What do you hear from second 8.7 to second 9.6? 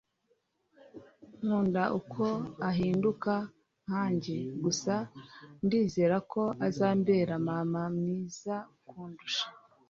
kundusha